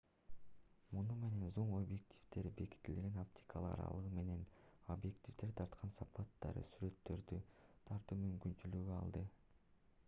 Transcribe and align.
муну 0.95 1.15
менен 1.23 1.51
зум-объективдер 1.57 2.47
бекитилген 2.61 3.19
оптикалык 3.25 3.73
аралыгы 3.75 4.13
менен 4.21 4.41
объективдер 4.95 5.53
тарткан 5.61 5.93
сапаттагы 6.01 6.65
сүрөттөрдү 6.73 7.41
тартуу 7.93 8.21
мүмкүнчүлүгүн 8.25 8.99
алды 9.03 9.27